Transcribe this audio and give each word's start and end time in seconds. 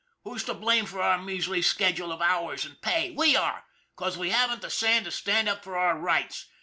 Who's 0.23 0.43
to 0.45 0.55
blame 0.55 0.87
for 0.87 0.99
our 1.03 1.19
measly 1.19 1.61
schedule 1.61 2.11
of 2.11 2.23
hours 2.23 2.65
and 2.65 2.81
pay? 2.81 3.11
We 3.11 3.35
are, 3.35 3.65
'cause 3.95 4.17
we 4.17 4.31
haven't 4.31 4.63
the 4.63 4.71
sand 4.71 5.05
to 5.05 5.11
stand 5.11 5.47
up 5.47 5.63
for 5.63 5.77
our 5.77 5.95
rights. 5.95 6.47